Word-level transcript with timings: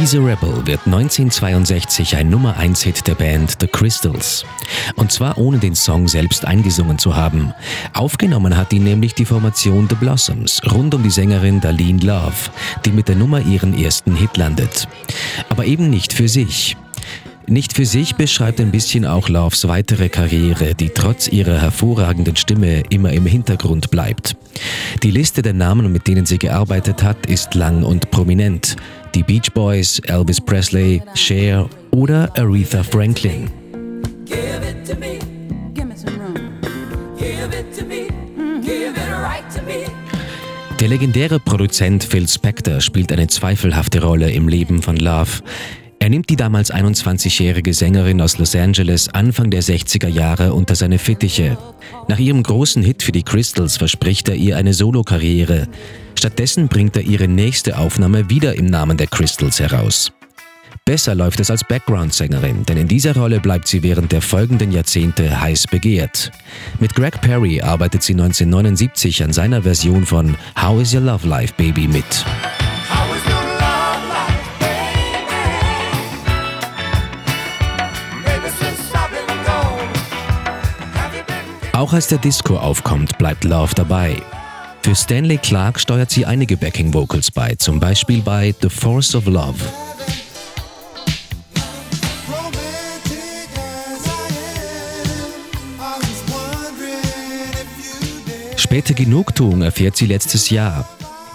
He's 0.00 0.14
a 0.14 0.18
Rebel 0.18 0.66
wird 0.66 0.86
1962 0.86 2.16
ein 2.16 2.30
Nummer 2.30 2.56
1 2.56 2.80
Hit 2.84 3.06
der 3.06 3.14
Band 3.14 3.58
The 3.60 3.66
Crystals. 3.66 4.46
Und 4.96 5.12
zwar 5.12 5.36
ohne 5.36 5.58
den 5.58 5.74
Song 5.74 6.08
selbst 6.08 6.46
eingesungen 6.46 6.98
zu 6.98 7.16
haben. 7.16 7.52
Aufgenommen 7.92 8.56
hat 8.56 8.72
ihn 8.72 8.82
nämlich 8.82 9.14
die 9.14 9.26
Formation 9.26 9.88
The 9.90 9.96
Blossoms 9.96 10.62
rund 10.72 10.94
um 10.94 11.02
die 11.02 11.10
Sängerin 11.10 11.60
Darlene 11.60 12.00
Love, 12.00 12.50
die 12.86 12.92
mit 12.92 13.08
der 13.08 13.16
Nummer 13.16 13.42
ihren 13.42 13.78
ersten 13.78 14.16
Hit 14.16 14.38
landet. 14.38 14.88
Aber 15.50 15.66
eben 15.66 15.90
nicht 15.90 16.14
für 16.14 16.30
sich. 16.30 16.78
Nicht 17.50 17.72
für 17.72 17.84
sich 17.84 18.14
beschreibt 18.14 18.60
ein 18.60 18.70
bisschen 18.70 19.04
auch 19.04 19.28
Loves 19.28 19.66
weitere 19.66 20.08
Karriere, 20.08 20.76
die 20.76 20.90
trotz 20.90 21.26
ihrer 21.26 21.60
hervorragenden 21.60 22.36
Stimme 22.36 22.84
immer 22.90 23.12
im 23.12 23.26
Hintergrund 23.26 23.90
bleibt. 23.90 24.36
Die 25.02 25.10
Liste 25.10 25.42
der 25.42 25.52
Namen, 25.52 25.90
mit 25.90 26.06
denen 26.06 26.26
sie 26.26 26.38
gearbeitet 26.38 27.02
hat, 27.02 27.26
ist 27.26 27.56
lang 27.56 27.82
und 27.82 28.12
prominent. 28.12 28.76
Die 29.16 29.24
Beach 29.24 29.52
Boys, 29.52 29.98
Elvis 30.06 30.40
Presley, 30.40 31.02
Cher 31.14 31.68
oder 31.90 32.30
Aretha 32.38 32.84
Franklin. 32.84 33.50
Der 40.78 40.88
legendäre 40.88 41.40
Produzent 41.40 42.04
Phil 42.04 42.28
Spector 42.28 42.80
spielt 42.80 43.10
eine 43.10 43.26
zweifelhafte 43.26 44.00
Rolle 44.00 44.30
im 44.30 44.46
Leben 44.46 44.82
von 44.82 44.96
Love. 44.96 45.42
Er 46.02 46.08
nimmt 46.08 46.30
die 46.30 46.36
damals 46.36 46.72
21-jährige 46.72 47.74
Sängerin 47.74 48.22
aus 48.22 48.38
Los 48.38 48.56
Angeles 48.56 49.10
Anfang 49.10 49.50
der 49.50 49.62
60er 49.62 50.08
Jahre 50.08 50.54
unter 50.54 50.74
seine 50.74 50.98
Fittiche. 50.98 51.58
Nach 52.08 52.18
ihrem 52.18 52.42
großen 52.42 52.82
Hit 52.82 53.02
für 53.02 53.12
die 53.12 53.22
Crystals 53.22 53.76
verspricht 53.76 54.26
er 54.30 54.34
ihr 54.34 54.56
eine 54.56 54.72
Solokarriere. 54.72 55.68
Stattdessen 56.18 56.68
bringt 56.68 56.96
er 56.96 57.02
ihre 57.02 57.28
nächste 57.28 57.76
Aufnahme 57.76 58.30
wieder 58.30 58.56
im 58.56 58.64
Namen 58.64 58.96
der 58.96 59.08
Crystals 59.08 59.60
heraus. 59.60 60.10
Besser 60.86 61.14
läuft 61.14 61.38
es 61.38 61.50
als 61.50 61.64
Background-Sängerin, 61.64 62.64
denn 62.64 62.78
in 62.78 62.88
dieser 62.88 63.14
Rolle 63.14 63.38
bleibt 63.38 63.68
sie 63.68 63.82
während 63.82 64.10
der 64.10 64.22
folgenden 64.22 64.72
Jahrzehnte 64.72 65.38
heiß 65.38 65.66
begehrt. 65.66 66.30
Mit 66.80 66.94
Greg 66.94 67.20
Perry 67.20 67.60
arbeitet 67.60 68.02
sie 68.02 68.14
1979 68.14 69.22
an 69.22 69.34
seiner 69.34 69.62
Version 69.62 70.06
von 70.06 70.34
How 70.60 70.80
is 70.80 70.94
Your 70.94 71.02
Love 71.02 71.28
Life 71.28 71.52
Baby 71.58 71.86
mit. 71.86 72.24
Auch 81.80 81.94
als 81.94 82.08
der 82.08 82.18
Disco 82.18 82.58
aufkommt, 82.58 83.16
bleibt 83.16 83.42
Love 83.42 83.74
dabei. 83.74 84.20
Für 84.82 84.94
Stanley 84.94 85.38
Clark 85.38 85.80
steuert 85.80 86.10
sie 86.10 86.26
einige 86.26 86.58
Backing 86.58 86.92
Vocals 86.92 87.30
bei, 87.30 87.54
zum 87.54 87.80
Beispiel 87.80 88.20
bei 88.20 88.54
The 88.60 88.68
Force 88.68 89.14
of 89.14 89.24
Love. 89.24 89.54
Späte 98.56 98.92
Genugtuung 98.92 99.62
erfährt 99.62 99.96
sie 99.96 100.04
letztes 100.04 100.50
Jahr. 100.50 100.86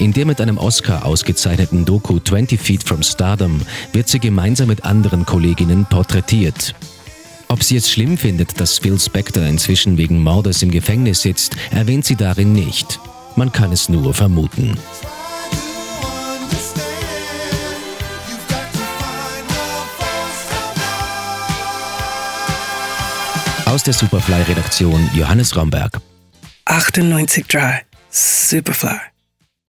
In 0.00 0.12
der 0.12 0.26
mit 0.26 0.40
einem 0.40 0.58
Oscar 0.58 1.04
ausgezeichneten 1.04 1.84
Doku 1.84 2.18
20 2.18 2.60
Feet 2.60 2.82
from 2.82 3.04
Stardom 3.04 3.60
wird 3.92 4.08
sie 4.08 4.18
gemeinsam 4.18 4.66
mit 4.66 4.84
anderen 4.84 5.24
Kolleginnen 5.24 5.86
porträtiert. 5.88 6.74
Ob 7.52 7.62
sie 7.62 7.76
es 7.76 7.90
schlimm 7.90 8.16
findet, 8.16 8.58
dass 8.58 8.78
Phil 8.78 8.98
Spector 8.98 9.42
inzwischen 9.42 9.98
wegen 9.98 10.18
Mordes 10.22 10.62
im 10.62 10.70
Gefängnis 10.70 11.20
sitzt, 11.20 11.54
erwähnt 11.70 12.06
sie 12.06 12.16
darin 12.16 12.54
nicht. 12.54 12.98
Man 13.36 13.52
kann 13.52 13.72
es 13.72 13.90
nur 13.90 14.14
vermuten. 14.14 14.74
Aus 23.66 23.82
der 23.82 23.92
Superfly-Redaktion 23.92 25.10
Johannes 25.14 25.54
Romberg. 25.54 26.00
98.3 26.64 27.80
Superfly. 28.08 29.11